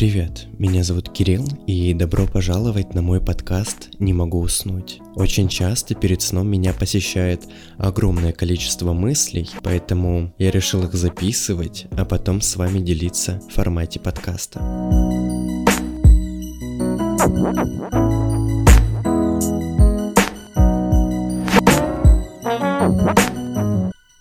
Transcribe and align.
Привет, 0.00 0.46
меня 0.56 0.82
зовут 0.82 1.12
Кирилл, 1.12 1.46
и 1.66 1.92
добро 1.92 2.26
пожаловать 2.26 2.94
на 2.94 3.02
мой 3.02 3.20
подкаст 3.20 3.90
«Не 3.98 4.14
могу 4.14 4.40
уснуть». 4.40 4.98
Очень 5.14 5.50
часто 5.50 5.94
перед 5.94 6.22
сном 6.22 6.48
меня 6.48 6.72
посещает 6.72 7.42
огромное 7.76 8.32
количество 8.32 8.94
мыслей, 8.94 9.50
поэтому 9.62 10.32
я 10.38 10.50
решил 10.50 10.84
их 10.84 10.94
записывать, 10.94 11.86
а 11.90 12.06
потом 12.06 12.40
с 12.40 12.56
вами 12.56 12.78
делиться 12.78 13.42
в 13.50 13.52
формате 13.52 14.00
подкаста. 14.00 14.60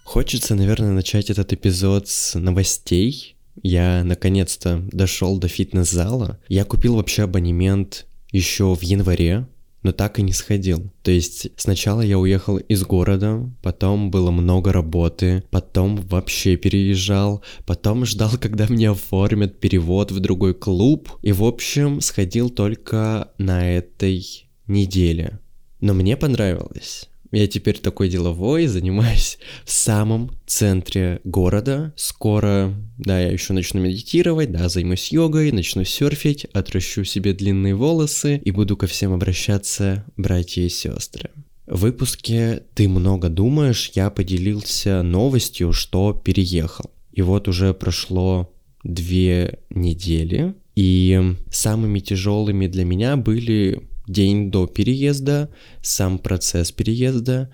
Хочется, 0.04 0.56
наверное, 0.56 0.92
начать 0.92 1.30
этот 1.30 1.54
эпизод 1.54 2.10
с 2.10 2.38
новостей, 2.38 3.38
я 3.64 4.04
наконец-то 4.04 4.84
дошел 4.92 5.38
до 5.38 5.48
фитнес-зала. 5.48 6.40
Я 6.48 6.66
купил 6.66 6.96
вообще 6.96 7.24
абонемент 7.24 8.08
еще 8.32 8.76
в 8.76 8.82
январе, 8.82 9.48
но 9.84 9.92
так 9.92 10.20
и 10.20 10.22
не 10.22 10.34
сходил. 10.34 10.92
То 11.04 11.12
есть 11.12 11.48
сначала 11.56 12.02
я 12.02 12.20
уехал 12.20 12.58
из 12.58 12.84
города, 12.84 13.50
потом 13.62 14.12
было 14.12 14.32
много 14.32 14.72
работы, 14.72 15.44
потом 15.52 15.96
вообще 15.96 16.58
переезжал, 16.58 17.44
потом 17.66 18.06
ждал, 18.06 18.32
когда 18.42 18.68
мне 18.68 18.90
оформят 18.90 19.60
перевод 19.60 20.12
в 20.12 20.20
другой 20.20 20.54
клуб, 20.54 21.12
и 21.22 21.32
в 21.32 21.44
общем 21.44 22.02
сходил 22.02 22.50
только 22.50 23.32
на 23.38 23.70
этой 23.70 24.26
неделе. 24.68 25.40
Но 25.82 25.94
мне 25.94 26.18
понравилось. 26.18 27.10
Я 27.32 27.48
теперь 27.48 27.78
такой 27.78 28.10
деловой, 28.10 28.68
занимаюсь 28.68 29.38
в 29.66 29.72
самом 29.72 30.32
центре 30.48 31.22
города. 31.24 31.94
Скоро, 31.96 32.74
да, 32.98 33.20
я 33.20 33.32
еще 33.32 33.54
начну 33.54 33.82
медитировать, 33.82 34.52
да, 34.52 34.68
займусь 34.70 35.12
йогой, 35.12 35.52
начну 35.52 35.84
серфить, 35.84 36.46
отращу 36.46 37.04
себе 37.04 37.34
длинные 37.34 37.76
волосы 37.76 38.42
и 38.44 38.52
буду 38.52 38.76
ко 38.76 38.88
всем 38.88 39.14
обращаться 39.14 40.06
братья 40.18 40.64
и 40.64 40.70
сестры. 40.70 41.30
В 41.68 41.82
выпуске 41.82 42.64
«Ты 42.74 42.90
много 42.90 43.30
думаешь» 43.30 43.92
я 43.94 44.10
поделился 44.10 45.04
новостью, 45.04 45.72
что 45.72 46.14
переехал. 46.14 46.90
И 47.12 47.22
вот 47.22 47.48
уже 47.48 47.76
прошло 47.76 48.52
две 48.84 49.60
недели, 49.70 50.56
и 50.76 51.36
самыми 51.52 52.00
тяжелыми 52.00 52.68
для 52.68 52.86
меня 52.86 53.18
были 53.18 53.89
день 54.10 54.52
до 54.52 54.68
переезда, 54.68 55.50
сам 55.82 56.20
процесс 56.20 56.72
переезда 56.72 57.52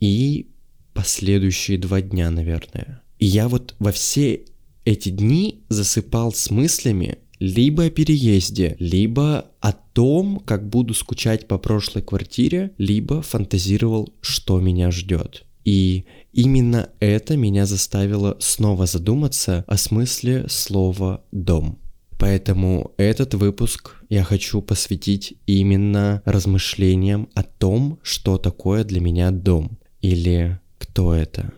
и 0.00 0.48
последующие 0.94 1.78
два 1.78 2.00
дня, 2.00 2.30
наверное. 2.30 3.02
И 3.18 3.26
я 3.26 3.48
вот 3.48 3.74
во 3.78 3.92
все 3.92 4.44
эти 4.84 5.10
дни 5.10 5.64
засыпал 5.68 6.32
с 6.32 6.50
мыслями 6.50 7.18
либо 7.38 7.84
о 7.84 7.90
переезде, 7.90 8.76
либо 8.78 9.50
о 9.60 9.72
том, 9.72 10.40
как 10.44 10.68
буду 10.68 10.94
скучать 10.94 11.46
по 11.46 11.58
прошлой 11.58 12.02
квартире, 12.02 12.72
либо 12.78 13.22
фантазировал, 13.22 14.12
что 14.20 14.60
меня 14.60 14.90
ждет. 14.90 15.44
И 15.64 16.04
именно 16.32 16.88
это 16.98 17.36
меня 17.36 17.66
заставило 17.66 18.36
снова 18.40 18.86
задуматься 18.86 19.64
о 19.66 19.76
смысле 19.76 20.46
слова 20.48 21.22
«дом». 21.30 21.78
Поэтому 22.18 22.92
этот 22.96 23.34
выпуск 23.34 23.94
я 24.08 24.24
хочу 24.24 24.60
посвятить 24.60 25.34
именно 25.46 26.20
размышлениям 26.24 27.28
о 27.34 27.44
том, 27.44 28.00
что 28.02 28.38
такое 28.38 28.84
для 28.84 29.00
меня 29.00 29.30
дом 29.30 29.78
или 30.00 30.58
кто 30.78 31.14
это. 31.14 31.52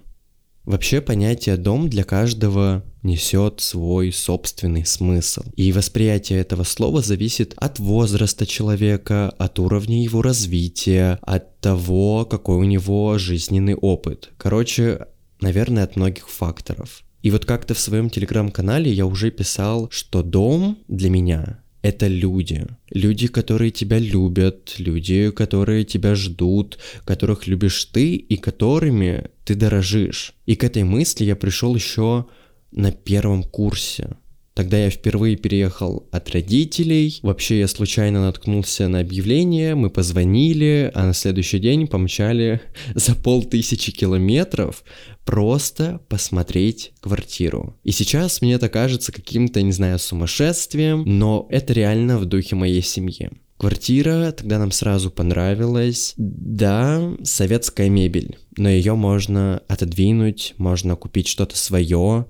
Вообще 0.64 1.00
понятие 1.00 1.56
дом 1.56 1.88
для 1.88 2.04
каждого 2.04 2.84
несет 3.02 3.60
свой 3.60 4.12
собственный 4.12 4.84
смысл. 4.84 5.42
И 5.56 5.72
восприятие 5.72 6.40
этого 6.40 6.64
слова 6.64 7.00
зависит 7.00 7.54
от 7.56 7.78
возраста 7.78 8.46
человека, 8.46 9.30
от 9.30 9.58
уровня 9.58 10.02
его 10.02 10.20
развития, 10.20 11.18
от 11.22 11.58
того, 11.60 12.26
какой 12.26 12.56
у 12.56 12.64
него 12.64 13.16
жизненный 13.16 13.74
опыт. 13.74 14.30
Короче, 14.36 15.06
наверное, 15.40 15.84
от 15.84 15.96
многих 15.96 16.28
факторов. 16.28 17.02
И 17.22 17.30
вот 17.30 17.44
как-то 17.44 17.74
в 17.74 17.78
своем 17.78 18.10
телеграм-канале 18.10 18.90
я 18.92 19.06
уже 19.06 19.30
писал, 19.30 19.88
что 19.90 20.22
дом 20.22 20.78
для 20.88 21.10
меня 21.10 21.62
это 21.82 22.06
люди. 22.06 22.66
Люди, 22.90 23.26
которые 23.26 23.70
тебя 23.70 23.98
любят, 23.98 24.74
люди, 24.78 25.30
которые 25.30 25.84
тебя 25.84 26.14
ждут, 26.14 26.78
которых 27.04 27.46
любишь 27.46 27.84
ты 27.86 28.14
и 28.14 28.36
которыми 28.36 29.30
ты 29.44 29.54
дорожишь. 29.54 30.34
И 30.46 30.56
к 30.56 30.64
этой 30.64 30.82
мысли 30.82 31.24
я 31.24 31.36
пришел 31.36 31.74
еще 31.74 32.26
на 32.72 32.92
первом 32.92 33.42
курсе. 33.42 34.16
Тогда 34.54 34.78
я 34.78 34.90
впервые 34.90 35.36
переехал 35.36 36.08
от 36.10 36.30
родителей. 36.30 37.20
Вообще 37.22 37.60
я 37.60 37.68
случайно 37.68 38.20
наткнулся 38.22 38.88
на 38.88 39.00
объявление, 39.00 39.74
мы 39.74 39.90
позвонили, 39.90 40.90
а 40.94 41.06
на 41.06 41.14
следующий 41.14 41.58
день 41.58 41.86
помчали 41.86 42.60
за 42.94 43.14
полтысячи 43.14 43.92
километров 43.92 44.82
просто 45.24 46.00
посмотреть 46.08 46.92
квартиру. 47.00 47.76
И 47.84 47.92
сейчас 47.92 48.42
мне 48.42 48.54
это 48.54 48.68
кажется 48.68 49.12
каким-то, 49.12 49.62
не 49.62 49.72
знаю, 49.72 49.98
сумасшествием, 49.98 51.04
но 51.06 51.46
это 51.50 51.72
реально 51.72 52.18
в 52.18 52.24
духе 52.24 52.56
моей 52.56 52.82
семьи. 52.82 53.30
Квартира 53.60 54.32
тогда 54.32 54.58
нам 54.58 54.72
сразу 54.72 55.10
понравилась. 55.10 56.14
Да, 56.16 57.14
советская 57.22 57.90
мебель, 57.90 58.38
но 58.56 58.70
ее 58.70 58.94
можно 58.94 59.62
отодвинуть, 59.68 60.54
можно 60.56 60.96
купить 60.96 61.28
что-то 61.28 61.58
свое. 61.58 62.24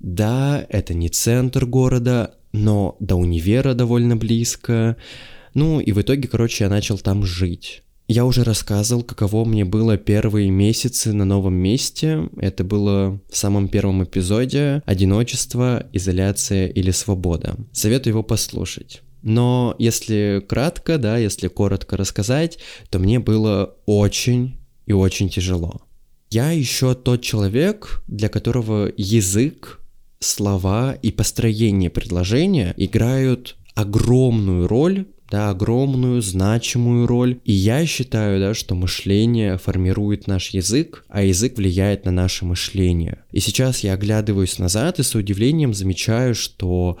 Да, 0.00 0.64
это 0.68 0.94
не 0.94 1.08
центр 1.08 1.66
города, 1.66 2.34
но 2.52 2.96
до 3.00 3.16
универа 3.16 3.74
довольно 3.74 4.16
близко. 4.16 4.96
Ну 5.54 5.80
и 5.80 5.92
в 5.92 6.00
итоге, 6.00 6.28
короче, 6.28 6.64
я 6.64 6.70
начал 6.70 6.98
там 6.98 7.24
жить. 7.24 7.82
Я 8.10 8.24
уже 8.24 8.42
рассказывал, 8.42 9.02
каково 9.02 9.44
мне 9.44 9.66
было 9.66 9.98
первые 9.98 10.50
месяцы 10.50 11.12
на 11.12 11.26
новом 11.26 11.54
месте. 11.54 12.30
Это 12.38 12.64
было 12.64 13.20
в 13.30 13.36
самом 13.36 13.68
первом 13.68 14.02
эпизоде 14.02 14.82
«Одиночество, 14.86 15.86
изоляция 15.92 16.68
или 16.68 16.90
свобода». 16.90 17.56
Советую 17.72 18.12
его 18.12 18.22
послушать. 18.22 19.02
Но 19.20 19.74
если 19.78 20.42
кратко, 20.48 20.96
да, 20.96 21.18
если 21.18 21.48
коротко 21.48 21.98
рассказать, 21.98 22.58
то 22.88 22.98
мне 22.98 23.18
было 23.18 23.76
очень 23.84 24.58
и 24.86 24.94
очень 24.94 25.28
тяжело. 25.28 25.82
Я 26.30 26.52
еще 26.52 26.94
тот 26.94 27.20
человек, 27.20 28.02
для 28.06 28.30
которого 28.30 28.90
язык, 28.96 29.80
слова 30.20 30.96
и 31.00 31.10
построение 31.10 31.90
предложения 31.90 32.74
играют 32.76 33.56
огромную 33.74 34.66
роль 34.66 35.06
да, 35.30 35.50
огромную, 35.50 36.22
значимую 36.22 37.06
роль. 37.06 37.40
И 37.44 37.52
я 37.52 37.84
считаю, 37.86 38.40
да, 38.40 38.54
что 38.54 38.74
мышление 38.74 39.58
формирует 39.58 40.26
наш 40.26 40.50
язык, 40.50 41.04
а 41.08 41.22
язык 41.22 41.56
влияет 41.58 42.04
на 42.04 42.10
наше 42.10 42.44
мышление. 42.44 43.18
И 43.30 43.40
сейчас 43.40 43.80
я 43.80 43.94
оглядываюсь 43.94 44.58
назад 44.58 44.98
и 44.98 45.02
с 45.02 45.14
удивлением 45.14 45.74
замечаю, 45.74 46.34
что 46.34 46.98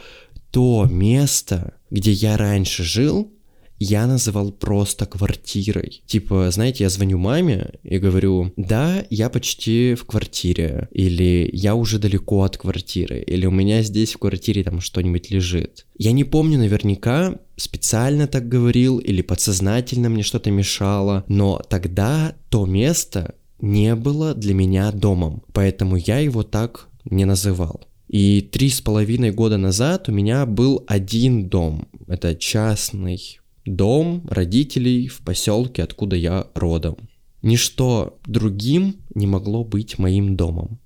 то 0.50 0.86
место, 0.90 1.74
где 1.90 2.12
я 2.12 2.36
раньше 2.36 2.82
жил, 2.82 3.32
я 3.78 4.06
называл 4.06 4.52
просто 4.52 5.06
квартирой. 5.06 6.02
Типа, 6.06 6.50
знаете, 6.50 6.84
я 6.84 6.90
звоню 6.90 7.18
маме 7.18 7.72
и 7.82 7.98
говорю, 7.98 8.52
да, 8.56 9.04
я 9.10 9.30
почти 9.30 9.94
в 9.94 10.04
квартире, 10.04 10.88
или 10.90 11.48
я 11.52 11.74
уже 11.74 11.98
далеко 11.98 12.42
от 12.42 12.56
квартиры, 12.56 13.20
или 13.20 13.46
у 13.46 13.50
меня 13.50 13.82
здесь 13.82 14.14
в 14.14 14.18
квартире 14.18 14.64
там 14.64 14.80
что-нибудь 14.80 15.30
лежит. 15.30 15.86
Я 15.96 16.12
не 16.12 16.24
помню 16.24 16.58
наверняка, 16.58 17.38
специально 17.56 18.26
так 18.26 18.48
говорил 18.48 18.98
или 18.98 19.22
подсознательно 19.22 20.08
мне 20.08 20.22
что-то 20.22 20.50
мешало, 20.50 21.24
но 21.28 21.60
тогда 21.68 22.34
то 22.50 22.66
место 22.66 23.34
не 23.60 23.94
было 23.94 24.34
для 24.34 24.54
меня 24.54 24.92
домом, 24.92 25.42
поэтому 25.52 25.96
я 25.96 26.18
его 26.18 26.42
так 26.42 26.88
не 27.04 27.24
называл. 27.24 27.88
И 28.08 28.40
три 28.40 28.70
с 28.70 28.80
половиной 28.80 29.32
года 29.32 29.58
назад 29.58 30.08
у 30.08 30.12
меня 30.12 30.46
был 30.46 30.82
один 30.86 31.48
дом. 31.48 31.88
Это 32.06 32.34
частный 32.34 33.37
дом 33.68 34.26
родителей 34.28 35.08
в 35.08 35.20
поселке, 35.20 35.82
откуда 35.82 36.16
я 36.16 36.46
родом. 36.54 36.96
Ничто 37.42 38.18
другим 38.26 38.96
не 39.14 39.26
могло 39.26 39.64
быть 39.64 39.98
моим 39.98 40.36
домом. 40.36 40.78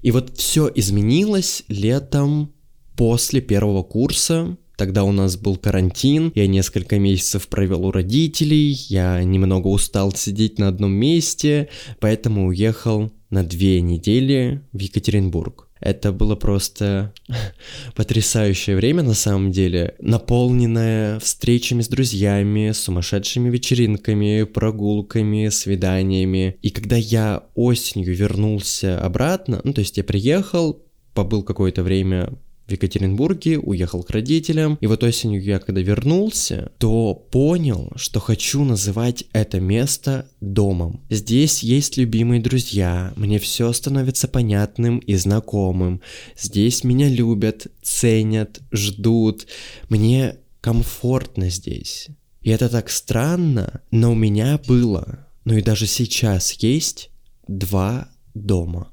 И 0.00 0.10
вот 0.10 0.36
все 0.36 0.70
изменилось 0.74 1.64
летом 1.68 2.52
после 2.96 3.40
первого 3.40 3.82
курса. 3.82 4.56
Тогда 4.76 5.02
у 5.02 5.12
нас 5.12 5.36
был 5.36 5.56
карантин, 5.56 6.30
я 6.36 6.46
несколько 6.46 6.98
месяцев 7.00 7.48
провел 7.48 7.84
у 7.86 7.90
родителей, 7.90 8.70
я 8.88 9.22
немного 9.24 9.66
устал 9.66 10.12
сидеть 10.12 10.58
на 10.58 10.68
одном 10.68 10.92
месте, 10.92 11.68
поэтому 11.98 12.46
уехал 12.46 13.10
на 13.28 13.42
две 13.42 13.80
недели 13.80 14.62
в 14.72 14.78
Екатеринбург. 14.78 15.67
Это 15.80 16.12
было 16.12 16.34
просто 16.36 17.12
потрясающее 17.94 18.76
время 18.76 19.02
на 19.02 19.14
самом 19.14 19.52
деле, 19.52 19.94
наполненное 20.00 21.18
встречами 21.20 21.82
с 21.82 21.88
друзьями, 21.88 22.72
сумасшедшими 22.72 23.48
вечеринками, 23.50 24.44
прогулками, 24.44 25.48
свиданиями. 25.48 26.56
И 26.62 26.70
когда 26.70 26.96
я 26.96 27.44
осенью 27.54 28.14
вернулся 28.14 29.00
обратно, 29.00 29.60
ну 29.64 29.72
то 29.72 29.80
есть 29.80 29.96
я 29.96 30.04
приехал, 30.04 30.82
побыл 31.14 31.42
какое-то 31.42 31.82
время 31.82 32.32
в 32.68 32.72
Екатеринбурге, 32.72 33.58
уехал 33.58 34.02
к 34.02 34.10
родителям, 34.10 34.76
и 34.80 34.86
вот 34.86 35.02
осенью 35.02 35.42
я 35.42 35.58
когда 35.58 35.80
вернулся, 35.80 36.70
то 36.78 37.14
понял, 37.14 37.90
что 37.96 38.20
хочу 38.20 38.62
называть 38.62 39.24
это 39.32 39.58
место 39.58 40.28
домом. 40.40 41.00
Здесь 41.08 41.62
есть 41.62 41.96
любимые 41.96 42.42
друзья, 42.42 43.14
мне 43.16 43.38
все 43.38 43.72
становится 43.72 44.28
понятным 44.28 44.98
и 44.98 45.14
знакомым. 45.14 46.02
Здесь 46.38 46.84
меня 46.84 47.08
любят, 47.08 47.68
ценят, 47.82 48.60
ждут. 48.70 49.46
Мне 49.88 50.36
комфортно 50.60 51.48
здесь. 51.48 52.08
И 52.42 52.50
это 52.50 52.68
так 52.68 52.90
странно, 52.90 53.80
но 53.90 54.12
у 54.12 54.14
меня 54.14 54.60
было, 54.66 55.26
ну 55.44 55.54
и 55.54 55.62
даже 55.62 55.86
сейчас 55.86 56.52
есть 56.52 57.10
два 57.46 58.08
дома. 58.34 58.92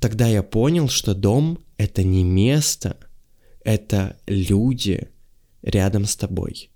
Тогда 0.00 0.26
я 0.26 0.42
понял, 0.42 0.88
что 0.88 1.14
дом— 1.14 1.60
это 1.82 2.04
не 2.04 2.22
место, 2.22 2.96
это 3.64 4.16
люди 4.26 5.08
рядом 5.62 6.04
с 6.04 6.14
тобой. 6.14 6.70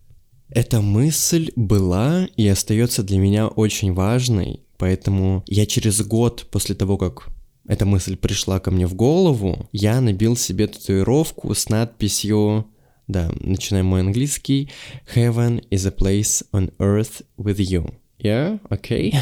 Эта 0.48 0.80
мысль 0.80 1.52
была 1.54 2.26
и 2.36 2.46
остается 2.48 3.04
для 3.04 3.18
меня 3.18 3.46
очень 3.46 3.92
важной, 3.92 4.64
поэтому 4.78 5.44
я 5.46 5.64
через 5.66 6.02
год 6.02 6.48
после 6.50 6.74
того, 6.74 6.98
как 6.98 7.28
эта 7.68 7.84
мысль 7.86 8.16
пришла 8.16 8.58
ко 8.58 8.70
мне 8.72 8.86
в 8.86 8.94
голову, 8.94 9.68
я 9.72 10.00
набил 10.00 10.36
себе 10.36 10.66
татуировку 10.66 11.54
с 11.54 11.68
надписью, 11.68 12.66
да, 13.06 13.30
начинаем 13.40 13.86
мой 13.86 14.00
английский, 14.00 14.70
Heaven 15.14 15.64
is 15.70 15.86
a 15.86 15.92
place 15.92 16.44
on 16.52 16.72
earth 16.78 17.22
with 17.38 17.58
you. 17.58 17.94
Yeah. 18.18 18.58
Okay. 18.70 19.14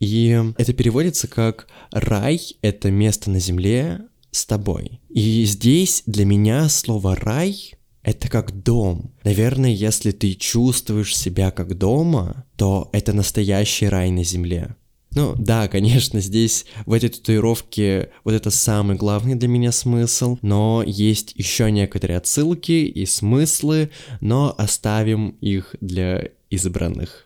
И 0.00 0.40
это 0.58 0.72
переводится 0.72 1.28
как 1.28 1.68
«рай— 1.92 2.40
это 2.62 2.90
место 2.90 3.30
на 3.30 3.38
земле 3.38 4.08
с 4.34 4.44
тобой». 4.46 5.00
И 5.08 5.44
здесь 5.44 6.02
для 6.06 6.24
меня 6.24 6.68
слово 6.68 7.16
«рай»— 7.16 7.74
это 8.02 8.28
как 8.28 8.62
дом. 8.62 9.14
Наверное, 9.24 9.70
если 9.70 10.10
ты 10.10 10.34
чувствуешь 10.34 11.16
себя 11.16 11.50
как 11.50 11.78
дома, 11.78 12.44
то 12.56 12.90
это 12.92 13.12
настоящий 13.12 13.88
рай 13.88 14.10
на 14.10 14.24
земле. 14.24 14.76
Ну 15.14 15.34
да, 15.38 15.68
конечно, 15.68 16.20
здесь 16.20 16.66
в 16.86 16.92
этой 16.92 17.08
татуировке 17.08 18.10
вот 18.24 18.34
это 18.34 18.50
самый 18.50 18.96
главный 18.96 19.36
для 19.36 19.48
меня 19.48 19.70
смысл, 19.70 20.38
но 20.42 20.82
есть 20.84 21.32
еще 21.36 21.70
некоторые 21.70 22.16
отсылки 22.18 22.72
и 22.72 23.06
смыслы, 23.06 23.90
но 24.20 24.54
оставим 24.58 25.30
их 25.40 25.76
для 25.80 26.30
избранных. 26.50 27.23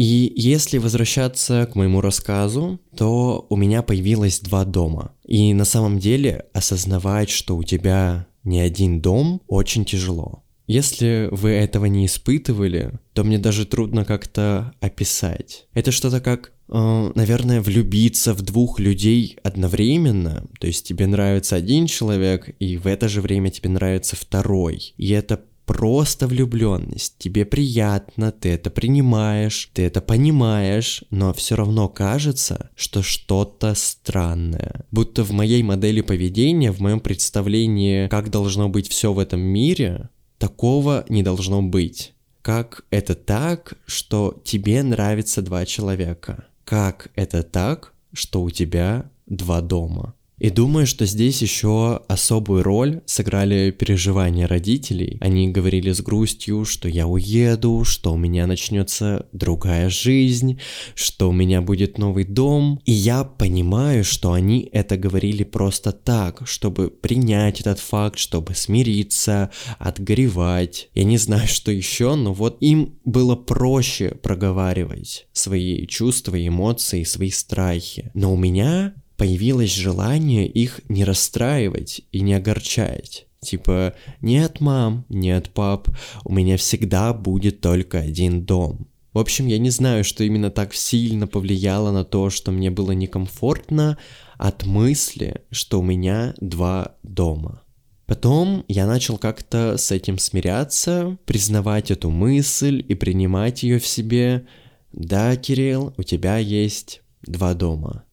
И 0.00 0.32
если 0.34 0.78
возвращаться 0.78 1.68
к 1.70 1.74
моему 1.74 2.00
рассказу, 2.00 2.80
то 2.96 3.44
у 3.50 3.56
меня 3.56 3.82
появилось 3.82 4.40
два 4.40 4.64
дома. 4.64 5.12
И 5.26 5.52
на 5.52 5.66
самом 5.66 5.98
деле 5.98 6.46
осознавать, 6.54 7.28
что 7.28 7.54
у 7.54 7.64
тебя 7.64 8.26
не 8.42 8.60
один 8.60 9.02
дом, 9.02 9.42
очень 9.46 9.84
тяжело. 9.84 10.42
Если 10.66 11.28
вы 11.30 11.50
этого 11.50 11.84
не 11.84 12.06
испытывали, 12.06 12.92
то 13.12 13.24
мне 13.24 13.36
даже 13.36 13.66
трудно 13.66 14.06
как-то 14.06 14.72
описать. 14.80 15.66
Это 15.74 15.92
что-то 15.92 16.22
как, 16.22 16.52
э, 16.70 17.12
наверное, 17.14 17.60
влюбиться 17.60 18.32
в 18.32 18.40
двух 18.40 18.80
людей 18.80 19.36
одновременно. 19.42 20.46
То 20.60 20.66
есть 20.66 20.86
тебе 20.86 21.08
нравится 21.08 21.56
один 21.56 21.86
человек, 21.86 22.54
и 22.58 22.78
в 22.78 22.86
это 22.86 23.06
же 23.10 23.20
время 23.20 23.50
тебе 23.50 23.68
нравится 23.68 24.16
второй. 24.16 24.94
И 24.96 25.10
это 25.10 25.42
просто 25.72 26.26
влюбленность. 26.26 27.14
Тебе 27.18 27.44
приятно, 27.44 28.32
ты 28.32 28.48
это 28.48 28.70
принимаешь, 28.70 29.70
ты 29.72 29.82
это 29.82 30.00
понимаешь, 30.00 31.04
но 31.10 31.32
все 31.32 31.54
равно 31.54 31.88
кажется, 31.88 32.70
что 32.74 33.02
что-то 33.02 33.74
странное. 33.76 34.84
Будто 34.90 35.22
в 35.22 35.30
моей 35.30 35.62
модели 35.62 36.00
поведения, 36.00 36.72
в 36.72 36.80
моем 36.80 36.98
представлении, 36.98 38.08
как 38.08 38.30
должно 38.30 38.68
быть 38.68 38.88
все 38.88 39.12
в 39.12 39.20
этом 39.20 39.40
мире, 39.40 40.08
такого 40.38 41.04
не 41.08 41.22
должно 41.22 41.62
быть. 41.62 42.14
Как 42.42 42.84
это 42.90 43.14
так, 43.14 43.74
что 43.86 44.40
тебе 44.42 44.82
нравится 44.82 45.40
два 45.40 45.64
человека? 45.66 46.46
Как 46.64 47.10
это 47.14 47.44
так, 47.44 47.94
что 48.12 48.42
у 48.42 48.50
тебя 48.50 49.08
два 49.26 49.60
дома? 49.60 50.14
И 50.40 50.48
думаю, 50.48 50.86
что 50.86 51.04
здесь 51.04 51.42
еще 51.42 52.00
особую 52.08 52.62
роль 52.62 53.02
сыграли 53.04 53.70
переживания 53.70 54.48
родителей. 54.48 55.18
Они 55.20 55.50
говорили 55.50 55.92
с 55.92 56.00
грустью, 56.00 56.64
что 56.64 56.88
я 56.88 57.06
уеду, 57.06 57.84
что 57.84 58.14
у 58.14 58.16
меня 58.16 58.46
начнется 58.46 59.26
другая 59.32 59.90
жизнь, 59.90 60.58
что 60.94 61.28
у 61.28 61.32
меня 61.32 61.60
будет 61.60 61.98
новый 61.98 62.24
дом. 62.24 62.80
И 62.86 62.92
я 62.92 63.22
понимаю, 63.22 64.02
что 64.02 64.32
они 64.32 64.66
это 64.72 64.96
говорили 64.96 65.44
просто 65.44 65.92
так, 65.92 66.42
чтобы 66.46 66.88
принять 66.88 67.60
этот 67.60 67.78
факт, 67.78 68.18
чтобы 68.18 68.54
смириться, 68.54 69.50
отгоревать. 69.78 70.88
Я 70.94 71.04
не 71.04 71.18
знаю, 71.18 71.48
что 71.48 71.70
еще, 71.70 72.14
но 72.14 72.32
вот 72.32 72.56
им 72.60 72.98
было 73.04 73.36
проще 73.36 74.14
проговаривать 74.22 75.26
свои 75.34 75.86
чувства, 75.86 76.34
эмоции, 76.46 77.04
свои 77.04 77.30
страхи. 77.30 78.10
Но 78.14 78.32
у 78.32 78.36
меня 78.38 78.94
появилось 79.20 79.74
желание 79.74 80.46
их 80.46 80.80
не 80.88 81.04
расстраивать 81.04 82.00
и 82.10 82.22
не 82.22 82.32
огорчать. 82.32 83.26
Типа, 83.40 83.92
нет, 84.22 84.62
мам, 84.62 85.04
нет, 85.10 85.50
пап, 85.50 85.90
у 86.24 86.32
меня 86.32 86.56
всегда 86.56 87.12
будет 87.12 87.60
только 87.60 87.98
один 87.98 88.46
дом. 88.46 88.88
В 89.12 89.18
общем, 89.18 89.46
я 89.46 89.58
не 89.58 89.68
знаю, 89.68 90.04
что 90.04 90.24
именно 90.24 90.50
так 90.50 90.72
сильно 90.72 91.26
повлияло 91.26 91.92
на 91.92 92.02
то, 92.02 92.30
что 92.30 92.50
мне 92.50 92.70
было 92.70 92.92
некомфортно 92.92 93.98
от 94.38 94.64
мысли, 94.64 95.42
что 95.50 95.80
у 95.80 95.82
меня 95.82 96.32
два 96.40 96.94
дома. 97.02 97.60
Потом 98.06 98.64
я 98.68 98.86
начал 98.86 99.18
как-то 99.18 99.76
с 99.76 99.90
этим 99.90 100.16
смиряться, 100.16 101.18
признавать 101.26 101.90
эту 101.90 102.08
мысль 102.08 102.82
и 102.88 102.94
принимать 102.94 103.64
ее 103.64 103.80
в 103.80 103.86
себе. 103.86 104.46
Да, 104.94 105.36
Кирилл, 105.36 105.92
у 105.98 106.04
тебя 106.04 106.38
есть 106.38 107.02
два 107.20 107.52
дома 107.52 108.04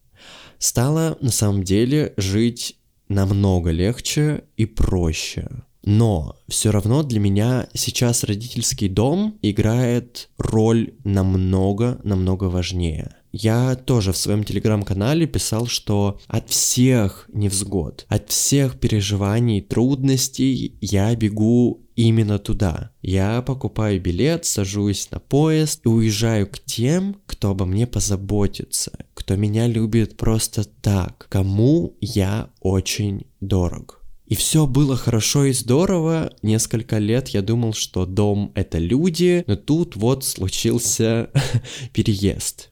стало 0.60 1.18
на 1.22 1.32
самом 1.32 1.64
деле 1.64 2.14
жить 2.18 2.78
намного 3.10 3.72
легче 3.72 4.44
и 4.58 4.66
проще. 4.66 5.50
Но 5.90 6.36
все 6.50 6.72
равно 6.72 7.02
для 7.02 7.22
меня 7.22 7.70
сейчас 7.74 8.26
родительский 8.26 8.90
дом 8.90 9.40
играет 9.42 10.30
роль 10.38 10.96
намного-намного 11.06 12.44
важнее. 12.50 13.16
Я 13.32 13.76
тоже 13.76 14.12
в 14.12 14.18
своем 14.18 14.44
телеграм-канале 14.44 15.28
писал, 15.28 15.66
что 15.66 16.20
от 16.28 16.50
всех 16.50 17.30
невзгод, 17.32 18.06
от 18.10 18.30
всех 18.30 18.82
переживаний, 18.82 19.62
трудностей 19.62 20.78
я 20.82 21.16
бегу 21.16 21.88
именно 21.96 22.38
туда. 22.38 22.92
Я 23.02 23.42
покупаю 23.42 24.02
билет, 24.02 24.44
сажусь 24.44 25.10
на 25.12 25.22
поезд 25.22 25.86
и 25.86 25.90
уезжаю 25.90 26.48
к 26.48 26.60
тем, 26.60 27.16
кто 27.26 27.52
обо 27.52 27.66
мне 27.66 27.88
позаботится, 27.88 28.92
кто 29.14 29.38
меня 29.38 29.68
любит 29.68 30.18
просто 30.18 30.66
так, 30.66 31.28
кому 31.30 31.96
я 32.02 32.50
очень 32.60 33.26
дорог. 33.40 33.97
И 34.28 34.36
все 34.36 34.68
было 34.68 34.98
хорошо 34.98 35.46
и 35.46 35.54
здорово. 35.54 36.34
Несколько 36.42 36.98
лет 36.98 37.30
я 37.30 37.42
думал, 37.42 37.74
что 37.74 38.06
дом 38.06 38.52
это 38.56 38.78
люди, 38.78 39.44
но 39.48 39.56
тут 39.56 39.96
вот 39.96 40.26
случился 40.26 41.32
переезд. 41.94 42.72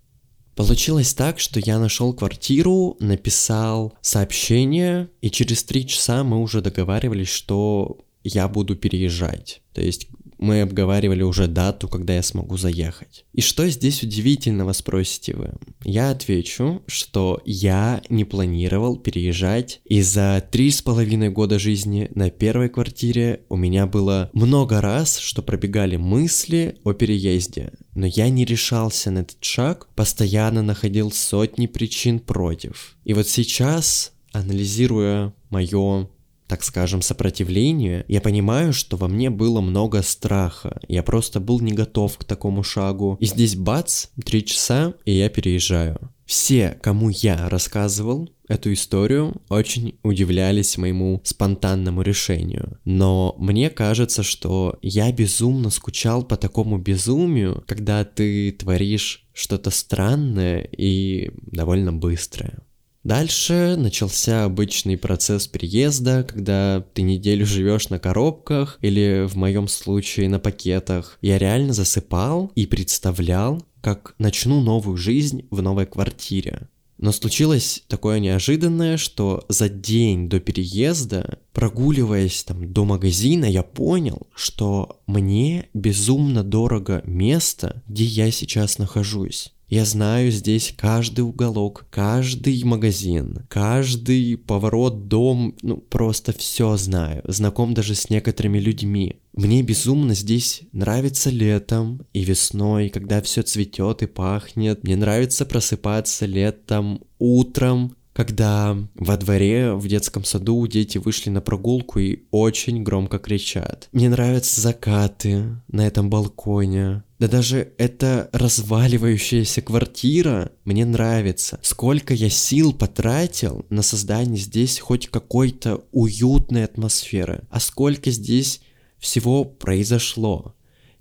Получилось 0.55 1.13
так, 1.13 1.39
что 1.39 1.59
я 1.59 1.79
нашел 1.79 2.13
квартиру, 2.13 2.95
написал 3.00 3.93
сообщение, 4.01 5.09
и 5.21 5.29
через 5.29 5.63
три 5.63 5.85
часа 5.85 6.24
мы 6.24 6.41
уже 6.41 6.62
договаривались, 6.62 7.27
что 7.27 8.00
я 8.24 8.47
буду 8.47 8.75
переезжать. 8.75 9.62
То 9.74 9.81
есть 9.81 10.07
мы 10.38 10.62
обговаривали 10.62 11.24
уже 11.24 11.48
дату, 11.48 11.88
когда 11.88 12.15
я 12.15 12.24
смогу 12.24 12.58
заехать. 12.58 13.25
И 13.34 13.42
что 13.42 13.68
здесь 13.68 14.04
удивительного, 14.04 14.74
спросите 14.74 15.36
вы? 15.36 15.54
Я 15.84 16.12
отвечу, 16.12 16.84
что 16.88 17.42
я 17.46 18.01
не 18.10 18.25
планировал 18.25 18.98
переезжать, 18.98 19.82
и 19.86 20.01
за 20.01 20.46
три 20.51 20.72
с 20.72 20.82
половиной 20.82 21.30
года 21.30 21.60
жизни 21.60 22.10
на 22.15 22.30
первой 22.30 22.70
квартире 22.70 23.42
у 23.50 23.56
меня 23.56 23.86
было 23.88 24.30
много 24.34 24.82
раз, 24.82 25.18
что 25.18 25.42
пробегали 25.42 25.96
мысли 25.96 26.77
о 26.84 26.94
переезде, 26.94 27.74
но 27.94 28.06
я 28.06 28.30
не 28.30 28.46
решался 28.46 29.12
на 29.12 29.20
этот 29.20 29.44
шаг, 29.44 29.88
постоянно 29.96 30.62
находил 30.62 31.12
сотни 31.12 31.68
причин 31.68 32.20
против. 32.20 32.98
И 33.04 33.13
вот 33.13 33.27
сейчас, 33.27 34.13
анализируя 34.32 35.34
мое 35.50 36.10
так 36.48 36.64
скажем, 36.64 37.02
сопротивлению, 37.02 38.06
я 38.08 38.22
понимаю, 38.22 38.74
что 38.74 38.98
во 38.98 39.08
мне 39.08 39.30
было 39.30 39.62
много 39.62 40.02
страха. 40.02 40.80
Я 40.88 41.04
просто 41.04 41.40
был 41.40 41.60
не 41.60 41.72
готов 41.72 42.18
к 42.18 42.24
такому 42.24 42.64
шагу. 42.64 43.18
И 43.20 43.25
здесь 43.25 43.56
бац, 43.56 44.08
три 44.24 44.46
часа, 44.46 44.94
и 45.06 45.14
я 45.14 45.30
переезжаю. 45.30 46.12
Все, 46.25 46.78
кому 46.82 47.10
я 47.10 47.50
рассказывал 47.50 48.30
эту 48.48 48.74
историю, 48.74 49.42
очень 49.50 49.98
удивлялись 50.04 50.78
моему 50.78 51.22
спонтанному 51.24 52.02
решению. 52.02 52.80
Но 52.84 53.36
мне 53.38 53.70
кажется, 53.70 54.24
что 54.24 54.78
я 54.82 55.12
безумно 55.12 55.70
скучал 55.70 56.24
по 56.24 56.36
такому 56.36 56.78
безумию, 56.78 57.64
когда 57.68 58.04
ты 58.04 58.52
творишь 58.52 59.28
что-то 59.34 59.70
странное 59.70 60.62
и 60.62 61.32
довольно 61.42 61.94
быстрое. 61.94 62.60
Дальше 63.05 63.75
начался 63.77 64.45
обычный 64.45 64.97
процесс 64.97 65.45
переезда, 65.45 66.25
когда 66.27 66.83
ты 66.95 67.03
неделю 67.03 67.45
живешь 67.45 67.89
на 67.89 68.00
коробках 68.00 68.79
или 68.81 69.27
в 69.27 69.35
моем 69.35 69.67
случае 69.67 70.27
на 70.27 70.39
пакетах. 70.39 71.19
Я 71.21 71.38
реально 71.38 71.74
засыпал 71.74 72.51
и 72.55 72.65
представлял, 72.65 73.63
как 73.81 74.15
начну 74.17 74.59
новую 74.59 74.97
жизнь 74.97 75.45
в 75.51 75.62
новой 75.62 75.85
квартире. 75.85 76.67
Но 76.97 77.12
случилось 77.12 77.83
такое 77.88 78.19
неожиданное, 78.19 78.97
что 78.97 79.45
за 79.50 79.69
день 79.69 80.27
до 80.27 80.39
переезда, 80.39 81.38
прогуливаясь 81.53 82.43
там 82.43 82.74
до 82.74 82.85
магазина, 82.85 83.45
я 83.45 83.62
понял, 83.62 84.25
что 84.33 85.00
мне 85.05 85.69
безумно 85.75 86.43
дорого 86.43 87.03
место, 87.05 87.83
где 87.88 88.05
я 88.05 88.31
сейчас 88.31 88.79
нахожусь. 88.79 89.51
Я 89.67 89.84
знаю 89.84 90.31
здесь 90.31 90.74
каждый 90.77 91.22
уголок, 91.22 91.88
каждый 91.89 92.63
магазин, 92.63 93.45
каждый 93.50 94.38
поворот, 94.38 95.07
дом, 95.07 95.55
ну 95.63 95.77
просто 95.77 96.34
все 96.34 96.77
знаю. 96.77 97.24
Знаком 97.25 97.74
даже 97.74 97.95
с 97.95 98.12
некоторыми 98.12 98.60
людьми. 98.60 99.17
Мне 99.34 99.63
безумно 99.63 100.13
здесь 100.13 100.62
нравится 100.72 101.31
летом 101.31 102.05
и 102.13 102.24
весной, 102.24 102.89
когда 102.89 103.22
все 103.22 103.41
цветет 103.41 104.03
и 104.03 104.05
пахнет. 104.05 104.84
Мне 104.84 104.95
нравится 104.95 105.45
просыпаться 105.45 106.27
летом, 106.27 107.01
утром, 107.17 107.95
когда 108.15 108.77
во 108.95 109.17
дворе 109.17 109.74
в 109.74 109.86
детском 109.89 110.24
саду 110.24 110.65
дети 110.67 110.98
вышли 110.98 111.29
на 111.29 111.41
прогулку 111.41 112.00
и 112.00 112.24
очень 112.31 112.81
громко 112.81 113.19
кричат. 113.19 113.89
Мне 113.91 114.07
нравятся 114.07 114.62
закаты 114.62 115.62
на 115.67 115.86
этом 115.86 116.10
балконе. 116.10 117.03
Да 117.19 117.27
даже 117.27 117.74
эта 117.77 118.29
разваливающаяся 118.31 119.62
квартира 119.62 120.53
мне 120.63 120.86
нравится. 120.86 121.60
Сколько 121.62 122.13
я 122.13 122.29
сил 122.29 122.72
потратил 122.72 123.65
на 123.69 123.81
создание 123.81 124.38
здесь 124.38 124.79
хоть 124.79 125.07
какой-то 125.07 125.84
уютной 125.91 126.63
атмосферы. 126.63 127.43
А 127.50 127.60
сколько 127.60 128.12
здесь 128.12 128.62
всего 128.98 129.43
произошло. 129.43 130.55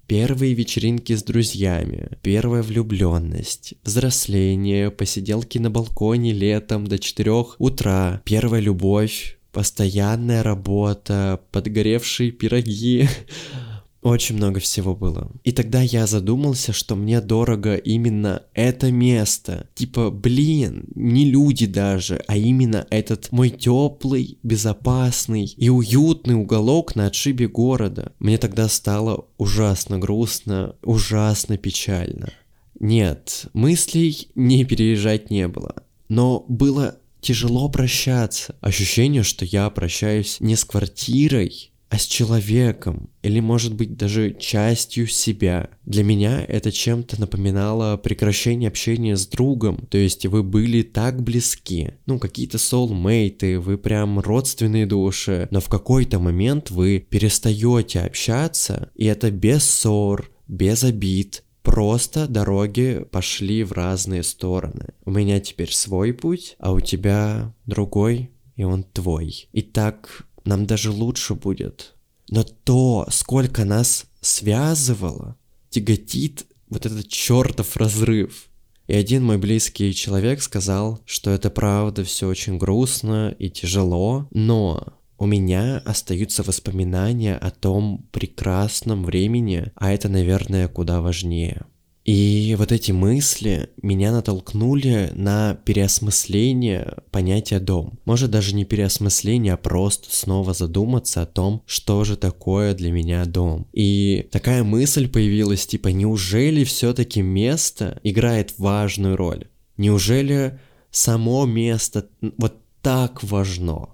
Первые 0.07 0.53
вечеринки 0.53 1.15
с 1.15 1.23
друзьями, 1.23 2.09
первая 2.23 2.63
влюбленность, 2.63 3.75
взросление, 3.85 4.91
посиделки 4.91 5.57
на 5.57 5.71
балконе 5.71 6.33
летом 6.33 6.87
до 6.87 6.99
4 6.99 7.33
утра, 7.59 8.21
первая 8.25 8.61
любовь, 8.61 9.39
постоянная 9.51 10.43
работа, 10.43 11.41
подгоревшие 11.53 12.33
пироги, 12.33 13.09
очень 14.05 14.37
много 14.37 14.61
всего 14.61 14.95
было. 14.95 15.33
И 15.45 15.53
тогда 15.53 15.81
я 15.81 16.07
задумался, 16.07 16.75
что 16.75 16.95
мне 16.95 17.23
дорого 17.23 17.75
именно 17.75 18.43
это 18.53 18.93
место. 18.93 19.69
Типа, 19.75 20.11
блин, 20.11 20.85
не 20.95 21.31
люди 21.31 21.65
даже, 21.65 22.23
а 22.27 22.37
именно 22.37 22.87
этот 22.91 23.33
мой 23.33 23.49
теплый, 23.49 24.39
безопасный 24.43 25.47
и 25.47 25.71
уютный 25.71 26.35
уголок 26.35 26.95
на 26.95 27.07
отшибе 27.07 27.49
города. 27.49 28.13
Мне 28.19 28.37
тогда 28.37 28.69
стало 28.69 29.27
ужасно 29.39 29.99
грустно, 29.99 30.77
ужасно 30.83 31.57
печально. 31.57 32.31
Нет, 32.79 33.47
мыслей 33.55 34.29
не 34.35 34.65
переезжать 34.65 35.31
не 35.31 35.49
было. 35.49 35.83
Но 36.11 36.45
было 36.47 36.99
тяжело 37.23 37.71
прощаться. 37.71 38.55
Ощущение, 38.61 39.23
что 39.23 39.47
я 39.47 39.71
прощаюсь 39.71 40.41
не 40.41 40.57
с 40.57 40.65
квартирой, 40.65 41.73
а 41.95 41.99
с 41.99 42.07
человеком, 42.07 43.09
или 43.23 43.39
может 43.39 43.75
быть 43.75 43.97
даже 43.97 44.35
частью 44.35 45.07
себя. 45.07 45.71
Для 45.85 46.03
меня 46.03 46.45
это 46.45 46.73
чем-то 46.73 47.21
напоминало 47.21 47.97
прекращение 47.97 48.67
общения 48.67 49.17
с 49.17 49.29
другом, 49.29 49.87
то 49.89 49.97
есть 49.97 50.27
вы 50.27 50.43
были 50.43 50.83
так 50.83 51.23
близки, 51.23 51.93
ну 52.07 52.19
какие-то 52.19 52.59
soulmate, 52.59 53.59
вы 53.59 53.79
прям 53.79 54.19
родственные 54.19 54.87
души, 54.87 55.47
но 55.53 55.61
в 55.61 55.69
какой-то 55.69 56.19
момент 56.19 56.73
вы 56.73 57.07
перестаете 57.09 58.01
общаться, 58.01 58.91
и 58.97 59.05
это 59.05 59.31
без 59.31 59.63
ссор, 59.63 60.31
без 60.49 60.83
обид, 60.83 61.45
Просто 61.63 62.29
дороги 62.29 63.07
пошли 63.11 63.65
в 63.65 63.73
разные 63.73 64.23
стороны. 64.23 64.89
У 65.07 65.11
меня 65.11 65.41
теперь 65.41 65.73
свой 65.73 66.13
путь, 66.13 66.57
а 66.59 66.73
у 66.73 66.81
тебя 66.81 67.55
другой, 67.65 68.31
и 68.57 68.65
он 68.65 68.83
твой. 68.83 69.49
И 69.53 69.63
так 69.63 70.24
нам 70.45 70.67
даже 70.67 70.91
лучше 70.91 71.35
будет. 71.35 71.95
Но 72.29 72.43
то, 72.43 73.07
сколько 73.11 73.65
нас 73.65 74.07
связывало, 74.21 75.37
тяготит 75.71 76.47
вот 76.69 76.87
этот 76.87 77.09
чертов 77.09 77.77
разрыв. 77.77 78.49
И 78.87 78.95
один 78.95 79.25
мой 79.25 79.39
близкий 79.39 79.95
человек 79.95 80.43
сказал, 80.43 81.01
что 81.07 81.31
это 81.31 81.51
правда 81.51 82.05
все 82.05 82.29
очень 82.29 82.59
грустно 82.59 83.35
и 83.39 83.49
тяжело, 83.49 84.29
но 84.31 84.95
у 85.17 85.27
меня 85.27 85.79
остаются 85.79 86.43
воспоминания 86.43 87.37
о 87.37 87.51
том 87.51 88.07
прекрасном 88.13 89.05
времени, 89.05 89.73
а 89.77 89.93
это, 89.93 90.09
наверное, 90.09 90.69
куда 90.69 91.01
важнее. 91.01 91.65
И 92.05 92.55
вот 92.59 92.71
эти 92.71 92.93
мысли 92.93 93.71
меня 93.81 94.13
натолкнули 94.13 95.11
на 95.15 95.55
переосмысление 95.65 96.99
понятия 97.11 97.61
дом. 97.61 97.99
Может 98.05 98.31
даже 98.31 98.55
не 98.55 98.67
переосмысление, 98.67 99.55
а 99.55 99.57
просто 99.57 100.15
снова 100.15 100.53
задуматься 100.53 101.23
о 101.23 101.27
том, 101.27 101.63
что 101.67 102.05
же 102.05 102.17
такое 102.17 102.75
для 102.75 102.93
меня 102.93 103.25
дом. 103.25 103.67
И 103.73 104.29
такая 104.31 104.65
мысль 104.65 105.09
появилась, 105.09 105.67
типа, 105.67 105.89
неужели 105.89 106.65
все-таки 106.65 107.23
место 107.23 108.01
играет 108.03 108.55
важную 108.59 109.17
роль? 109.17 109.49
Неужели 109.79 110.61
само 110.91 111.47
место 111.47 112.09
вот 112.37 112.57
так 112.83 113.23
важно? 113.23 113.89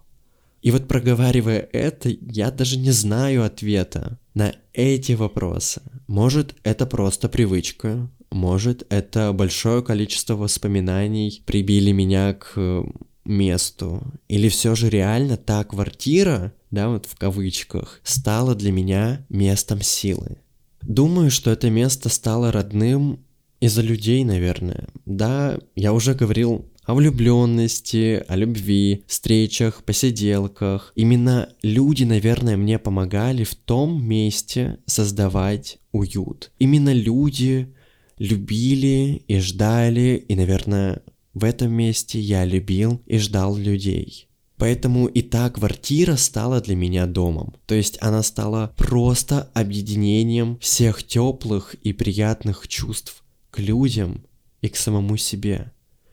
И 0.62 0.70
вот 0.70 0.88
проговаривая 0.88 1.68
это, 1.72 2.08
я 2.08 2.50
даже 2.50 2.78
не 2.78 2.90
знаю 2.90 3.44
ответа 3.44 4.18
на 4.34 4.54
эти 4.72 5.12
вопросы. 5.12 5.80
Может, 6.06 6.54
это 6.62 6.86
просто 6.86 7.28
привычка, 7.28 8.10
может, 8.30 8.86
это 8.90 9.32
большое 9.32 9.82
количество 9.82 10.34
воспоминаний 10.36 11.42
прибили 11.46 11.90
меня 11.90 12.34
к 12.34 12.52
э, 12.56 12.84
месту. 13.24 14.02
Или 14.28 14.48
все 14.48 14.74
же 14.74 14.88
реально 14.88 15.36
та 15.36 15.64
квартира, 15.64 16.52
да, 16.70 16.88
вот 16.88 17.06
в 17.06 17.16
кавычках, 17.16 18.00
стала 18.04 18.54
для 18.54 18.70
меня 18.70 19.26
местом 19.28 19.82
силы. 19.82 20.38
Думаю, 20.82 21.30
что 21.30 21.50
это 21.50 21.70
место 21.70 22.08
стало 22.08 22.52
родным 22.52 23.24
из-за 23.60 23.82
людей, 23.82 24.24
наверное. 24.24 24.88
Да, 25.04 25.58
я 25.74 25.92
уже 25.92 26.14
говорил 26.14 26.66
о 26.84 26.94
влюбленности, 26.94 28.24
о 28.26 28.36
любви, 28.36 29.04
встречах, 29.06 29.84
посиделках. 29.84 30.92
Именно 30.96 31.50
люди, 31.62 32.04
наверное, 32.04 32.56
мне 32.56 32.78
помогали 32.78 33.44
в 33.44 33.54
том 33.54 34.04
месте 34.04 34.78
создавать 34.86 35.78
уют. 35.92 36.50
Именно 36.58 36.92
люди 36.92 37.74
любили 38.18 39.22
и 39.28 39.38
ждали, 39.38 40.24
и, 40.28 40.34
наверное, 40.34 41.02
в 41.34 41.44
этом 41.44 41.72
месте 41.72 42.18
я 42.20 42.44
любил 42.44 43.00
и 43.06 43.18
ждал 43.18 43.56
людей. 43.56 44.26
Поэтому 44.56 45.06
и 45.06 45.22
та 45.22 45.48
квартира 45.48 46.16
стала 46.16 46.60
для 46.60 46.76
меня 46.76 47.06
домом. 47.06 47.54
То 47.64 47.74
есть 47.74 47.96
она 48.02 48.22
стала 48.22 48.74
просто 48.76 49.50
объединением 49.54 50.58
всех 50.58 51.02
теплых 51.02 51.74
и 51.82 51.94
приятных 51.94 52.68
чувств 52.68 53.24
к 53.50 53.58
людям 53.58 54.22
и 54.60 54.68
к 54.68 54.76
самому 54.76 55.16
себе. 55.16 55.72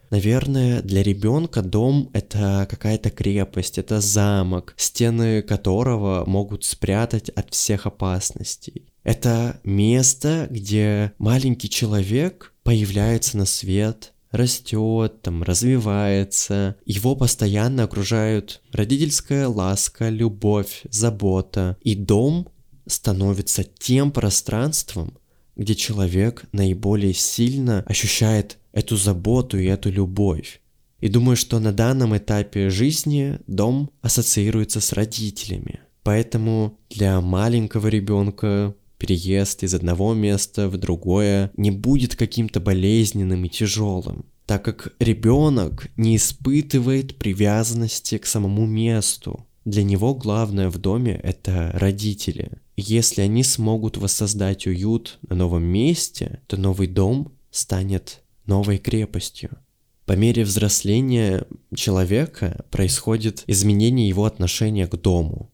Наверное, 0.10 0.82
для 0.82 1.04
ребенка 1.04 1.62
дом 1.62 2.10
это 2.14 2.68
какая-то 2.70 3.10
крепость, 3.10 3.78
это 3.78 4.00
замок, 4.00 4.74
стены 4.78 5.42
которого 5.42 6.24
могут 6.26 6.64
спрятать 6.64 7.30
от 7.30 7.54
всех 7.54 7.86
опасностей. 7.86 8.88
Это 9.04 9.60
место, 9.64 10.48
где 10.50 11.14
маленький 11.18 11.70
человек 11.70 12.54
появляется 12.64 13.38
на 13.38 13.46
свет, 13.46 14.14
растет, 14.32 15.22
там, 15.22 15.44
развивается. 15.44 16.76
Его 16.86 17.16
постоянно 17.16 17.84
окружают 17.84 18.62
родительская 18.72 19.48
ласка, 19.48 20.10
любовь, 20.10 20.82
забота. 20.90 21.78
И 21.82 21.96
дом 21.96 22.50
становится 22.86 23.64
тем 23.64 24.12
пространством, 24.12 25.18
где 25.56 25.76
человек 25.76 26.44
наиболее 26.52 27.14
сильно 27.14 27.84
ощущает 27.88 28.58
эту 28.78 28.96
заботу 28.96 29.58
и 29.58 29.66
эту 29.66 29.90
любовь. 29.92 30.62
И 31.00 31.10
думаю, 31.10 31.36
что 31.36 31.60
на 31.60 31.74
данном 31.74 32.16
этапе 32.16 32.70
жизни 32.70 33.40
дом 33.48 33.90
ассоциируется 34.02 34.82
с 34.82 34.94
родителями. 34.94 35.80
Поэтому 36.04 36.78
для 36.92 37.20
маленького 37.20 37.88
ребенка 37.88 38.76
переезд 39.00 39.64
из 39.64 39.74
одного 39.74 40.14
места 40.14 40.70
в 40.70 40.78
другое 40.78 41.52
не 41.58 41.72
будет 41.72 42.16
каким-то 42.16 42.60
болезненным 42.60 43.46
и 43.46 43.50
тяжелым, 43.50 44.26
так 44.46 44.64
как 44.64 44.94
ребенок 45.00 45.90
не 45.98 46.16
испытывает 46.16 47.18
привязанности 47.18 48.20
к 48.20 48.28
самому 48.28 48.68
месту. 48.68 49.48
Для 49.66 49.84
него 49.84 50.14
главное 50.14 50.70
в 50.70 50.78
доме 50.78 51.20
это 51.24 51.72
родители. 51.74 52.60
Если 52.76 53.22
они 53.22 53.44
смогут 53.44 53.98
воссоздать 53.98 54.68
уют 54.68 55.18
на 55.28 55.36
новом 55.36 55.64
месте, 55.64 56.42
то 56.46 56.58
новый 56.58 56.88
дом 56.88 57.34
станет 57.50 58.22
новой 58.48 58.78
крепостью. 58.78 59.58
По 60.06 60.14
мере 60.14 60.44
взросления 60.44 61.46
человека 61.76 62.66
происходит 62.72 63.44
изменение 63.48 64.08
его 64.08 64.26
отношения 64.26 64.88
к 64.88 64.96
дому. 64.96 65.52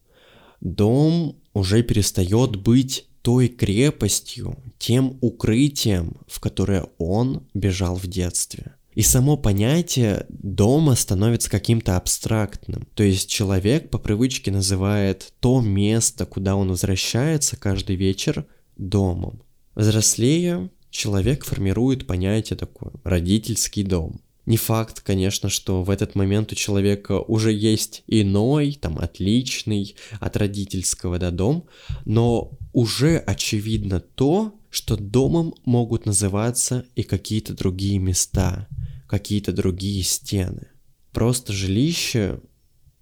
Дом 0.60 1.36
уже 1.52 1.82
перестает 1.82 2.56
быть 2.56 3.08
той 3.22 3.48
крепостью, 3.48 4.56
тем 4.78 5.18
укрытием, 5.20 6.18
в 6.26 6.40
которое 6.40 6.86
он 6.98 7.48
бежал 7.54 7.96
в 7.96 8.06
детстве. 8.06 8.74
И 8.94 9.02
само 9.02 9.36
понятие 9.36 10.26
дома 10.28 10.94
становится 10.94 11.50
каким-то 11.50 11.96
абстрактным. 11.96 12.86
То 12.94 13.02
есть 13.02 13.28
человек 13.28 13.90
по 13.90 13.98
привычке 13.98 14.52
называет 14.52 15.32
то 15.40 15.60
место, 15.60 16.26
куда 16.26 16.54
он 16.54 16.68
возвращается 16.68 17.56
каждый 17.56 17.96
вечер, 17.96 18.46
домом. 18.76 19.42
Взрослея, 19.74 20.70
человек 20.94 21.44
формирует 21.44 22.06
понятие 22.06 22.56
такое 22.56 22.92
родительский 23.02 23.82
дом. 23.82 24.20
Не 24.46 24.56
факт, 24.56 25.00
конечно, 25.00 25.48
что 25.48 25.82
в 25.82 25.90
этот 25.90 26.14
момент 26.14 26.52
у 26.52 26.54
человека 26.54 27.18
уже 27.18 27.52
есть 27.52 28.04
иной, 28.06 28.78
там, 28.80 28.98
отличный 28.98 29.96
от 30.20 30.36
родительского 30.36 31.18
да, 31.18 31.30
дом, 31.30 31.66
но 32.04 32.52
уже 32.72 33.16
очевидно 33.16 34.00
то, 34.00 34.54
что 34.70 34.96
домом 34.96 35.54
могут 35.64 36.06
называться 36.06 36.84
и 36.94 37.02
какие-то 37.02 37.54
другие 37.54 37.98
места, 37.98 38.68
какие-то 39.08 39.52
другие 39.52 40.02
стены. 40.04 40.68
Просто 41.12 41.52
жилище 41.52 42.40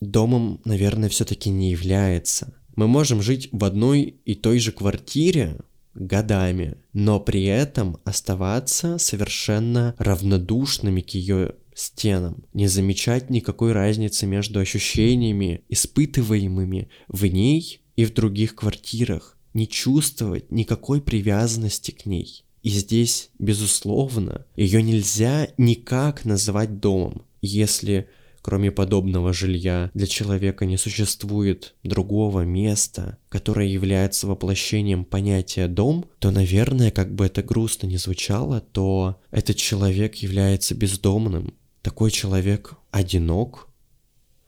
домом, 0.00 0.60
наверное, 0.64 1.08
все-таки 1.08 1.50
не 1.50 1.72
является. 1.72 2.54
Мы 2.74 2.86
можем 2.86 3.20
жить 3.20 3.48
в 3.52 3.64
одной 3.64 4.02
и 4.24 4.34
той 4.34 4.60
же 4.60 4.72
квартире 4.72 5.58
годами, 5.94 6.76
но 6.92 7.20
при 7.20 7.44
этом 7.44 7.98
оставаться 8.04 8.98
совершенно 8.98 9.94
равнодушными 9.98 11.00
к 11.00 11.10
ее 11.10 11.54
стенам, 11.74 12.44
не 12.52 12.66
замечать 12.68 13.30
никакой 13.30 13.72
разницы 13.72 14.26
между 14.26 14.60
ощущениями, 14.60 15.62
испытываемыми 15.68 16.88
в 17.08 17.24
ней 17.26 17.80
и 17.96 18.04
в 18.04 18.12
других 18.12 18.54
квартирах, 18.54 19.36
не 19.54 19.68
чувствовать 19.68 20.50
никакой 20.50 21.00
привязанности 21.00 21.90
к 21.90 22.06
ней. 22.06 22.44
И 22.62 22.70
здесь, 22.70 23.30
безусловно, 23.38 24.46
ее 24.56 24.82
нельзя 24.82 25.48
никак 25.58 26.24
называть 26.24 26.78
домом, 26.78 27.22
если 27.40 28.08
кроме 28.42 28.70
подобного 28.70 29.32
жилья 29.32 29.90
для 29.94 30.06
человека 30.06 30.66
не 30.66 30.76
существует 30.76 31.74
другого 31.82 32.42
места, 32.42 33.18
которое 33.28 33.68
является 33.68 34.26
воплощением 34.26 35.04
понятия 35.04 35.68
дом, 35.68 36.04
то, 36.18 36.30
наверное, 36.30 36.90
как 36.90 37.14
бы 37.14 37.24
это 37.26 37.42
грустно 37.42 37.86
не 37.86 37.96
звучало, 37.96 38.60
то 38.60 39.20
этот 39.30 39.56
человек 39.56 40.16
является 40.16 40.74
бездомным. 40.74 41.54
Такой 41.80 42.10
человек 42.10 42.74
одинок. 42.90 43.68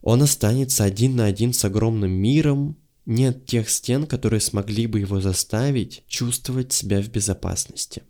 Он 0.01 0.21
останется 0.21 0.83
один 0.83 1.15
на 1.15 1.25
один 1.25 1.53
с 1.53 1.65
огромным 1.65 2.11
миром, 2.11 2.77
нет 3.05 3.45
тех 3.45 3.69
стен, 3.69 4.05
которые 4.07 4.39
смогли 4.39 4.87
бы 4.87 4.99
его 4.99 5.21
заставить 5.21 6.03
чувствовать 6.07 6.73
себя 6.73 7.01
в 7.01 7.09
безопасности. 7.09 8.03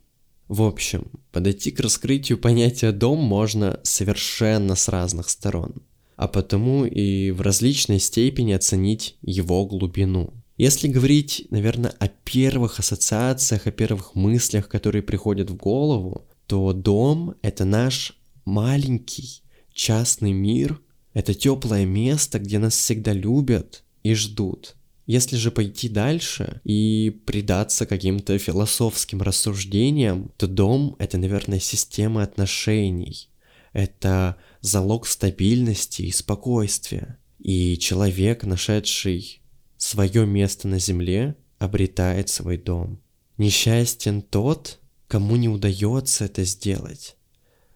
В 0.47 0.61
общем, 0.61 1.11
подойти 1.31 1.71
к 1.71 1.79
раскрытию 1.79 2.37
понятия 2.37 2.91
«дом» 2.91 3.19
можно 3.19 3.79
совершенно 3.83 4.75
с 4.75 4.87
разных 4.89 5.29
сторон, 5.29 5.81
а 6.17 6.27
потому 6.27 6.85
и 6.85 7.31
в 7.31 7.41
различной 7.41 7.99
степени 7.99 8.51
оценить 8.51 9.17
его 9.21 9.65
глубину. 9.65 10.33
Если 10.57 10.87
говорить, 10.87 11.47
наверное, 11.49 11.93
о 11.99 12.07
первых 12.07 12.79
ассоциациях, 12.79 13.65
о 13.65 13.71
первых 13.71 14.13
мыслях, 14.15 14.69
которые 14.69 15.01
приходят 15.01 15.49
в 15.49 15.55
голову, 15.55 16.27
то 16.47 16.73
дом— 16.73 17.35
это 17.41 17.65
наш 17.65 18.17
маленький 18.45 19.41
частный 19.73 20.31
мир, 20.31 20.79
это 21.13 21.33
теплое 21.33 21.85
место, 21.85 22.39
где 22.39 22.59
нас 22.59 22.75
всегда 22.75 23.13
любят 23.13 23.83
и 24.03 24.13
ждут. 24.13 24.75
Если 25.05 25.35
же 25.37 25.51
пойти 25.51 25.87
дальше 25.87 26.61
и 26.63 27.21
предаться 27.25 27.85
каким-то 27.85 28.37
философским 28.39 29.21
рассуждениям, 29.21 30.31
то 30.37 30.47
дом— 30.47 30.95
это, 30.99 31.17
наверное, 31.17 31.59
система 31.59 32.23
отношений. 32.23 33.29
Это 33.71 34.37
залог 34.61 35.05
стабильности 35.05 36.03
и 36.03 36.11
спокойствия. 36.11 37.19
И 37.39 37.77
человек, 37.77 38.43
нашедший 38.43 39.41
свое 39.77 40.25
место 40.25 40.67
на 40.67 40.79
земле, 40.79 41.35
обретает 41.59 42.29
свой 42.29 42.57
дом. 42.57 42.99
Несчастен 43.37 44.23
тот, 44.23 44.79
кому 45.07 45.35
не 45.35 45.49
удается 45.49 46.25
это 46.25 46.43
сделать. 46.45 47.15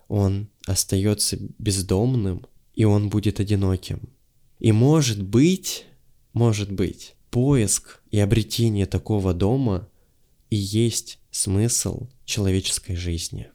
Он 0.08 0.50
остается 0.66 1.38
бездомным, 1.60 2.48
и 2.74 2.86
он 2.86 3.10
будет 3.10 3.40
одиноким. 3.40 4.10
И 4.58 4.72
может 4.72 5.22
быть, 5.22 5.86
может 6.34 6.72
быть, 6.72 7.16
поиск 7.30 8.02
и 8.12 8.20
обретение 8.20 8.86
такого 8.86 9.34
дома 9.34 9.88
и 10.50 10.56
есть 10.56 11.20
смысл 11.32 12.08
человеческой 12.26 12.96
жизни. 12.96 13.50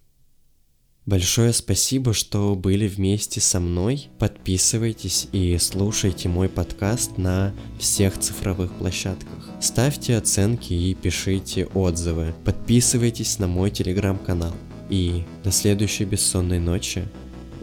Большое 1.06 1.52
спасибо, 1.52 2.14
что 2.14 2.54
были 2.54 2.88
вместе 2.88 3.38
со 3.38 3.60
мной. 3.60 4.08
Подписывайтесь 4.18 5.28
и 5.32 5.58
слушайте 5.58 6.30
мой 6.30 6.48
подкаст 6.48 7.18
на 7.18 7.54
всех 7.78 8.18
цифровых 8.18 8.72
площадках. 8.78 9.50
Ставьте 9.60 10.16
оценки 10.16 10.72
и 10.72 10.94
пишите 10.94 11.66
отзывы. 11.66 12.34
Подписывайтесь 12.46 13.38
на 13.38 13.46
мой 13.46 13.70
телеграм-канал. 13.70 14.54
И 14.88 15.24
до 15.42 15.50
следующей 15.50 16.04
бессонной 16.06 16.58
ночи, 16.58 17.06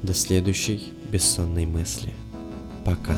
до 0.04 0.14
следующей 0.14 0.94
бессонной 1.12 1.66
мысли. 1.66 2.14
Пока. 2.86 3.18